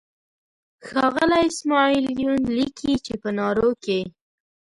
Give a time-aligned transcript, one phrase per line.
[0.87, 3.99] ښاغلی اسماعیل یون لیکي چې په نارو کې.